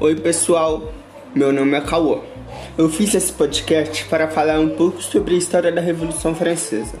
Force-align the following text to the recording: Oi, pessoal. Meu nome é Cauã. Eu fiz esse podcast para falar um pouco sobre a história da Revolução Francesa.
Oi, 0.00 0.14
pessoal. 0.14 0.92
Meu 1.34 1.52
nome 1.52 1.76
é 1.76 1.80
Cauã. 1.80 2.20
Eu 2.78 2.88
fiz 2.88 3.12
esse 3.16 3.32
podcast 3.32 4.04
para 4.04 4.28
falar 4.28 4.60
um 4.60 4.68
pouco 4.68 5.02
sobre 5.02 5.34
a 5.34 5.38
história 5.38 5.72
da 5.72 5.80
Revolução 5.80 6.36
Francesa. 6.36 7.00